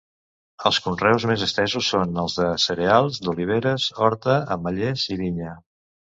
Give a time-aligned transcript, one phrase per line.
[0.67, 5.53] Els conreus més estesos són els de cereals, d’oliveres, horta, ametllers i vinya.